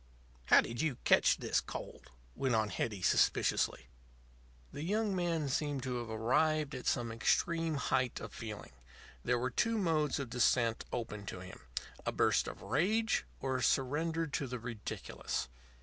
"How 0.45 0.61
did 0.61 0.81
you 0.81 0.97
catch 1.03 1.37
this 1.37 1.61
cold?" 1.61 2.09
went 2.33 2.55
on 2.55 2.69
Hetty, 2.69 3.03
suspiciously. 3.03 3.85
The 4.73 4.81
young 4.81 5.15
man 5.15 5.47
seemed 5.47 5.83
to 5.83 5.97
have 5.97 6.09
arrived 6.09 6.73
at 6.73 6.87
some 6.87 7.11
extreme 7.11 7.75
height 7.75 8.19
of 8.19 8.33
feeling. 8.33 8.71
There 9.23 9.37
were 9.37 9.51
two 9.51 9.77
modes 9.77 10.17
of 10.19 10.31
descent 10.31 10.85
open 10.91 11.27
to 11.27 11.41
him 11.41 11.59
a 12.03 12.11
burst 12.11 12.47
of 12.47 12.63
rage 12.63 13.25
or 13.41 13.57
a 13.57 13.61
surrender 13.61 14.25
to 14.25 14.47
the 14.47 14.57
ridiculous. 14.57 15.49